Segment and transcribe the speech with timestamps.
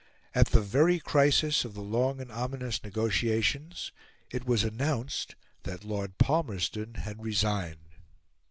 [0.33, 3.91] At the very crisis of the long and ominous negotiations,
[4.31, 7.85] it was announced that Lord Palmerston had resigned.